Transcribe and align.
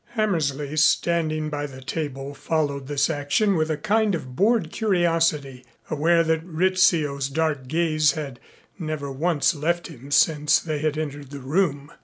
Hammersley, 0.15 0.75
standing 0.77 1.51
by 1.51 1.67
the 1.67 1.83
table, 1.83 2.33
followed 2.33 2.87
this 2.87 3.07
action 3.07 3.55
with 3.55 3.69
a 3.69 3.77
kind 3.77 4.15
of 4.15 4.35
bored 4.35 4.71
curiosity, 4.71 5.63
aware 5.91 6.23
that 6.23 6.43
Rizzio's 6.43 7.29
dark 7.29 7.67
gaze 7.67 8.13
had 8.13 8.39
never 8.79 9.11
once 9.11 9.53
left 9.53 9.89
him 9.89 10.09
since 10.09 10.59
they 10.59 10.79
had 10.79 10.97
entered 10.97 11.29
the 11.29 11.39
room. 11.39 11.91